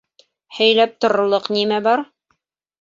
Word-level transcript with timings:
—Һөйләп 0.59 0.97
торорлоҡ 1.05 1.53
нимә 1.59 1.81
бар? 1.91 2.07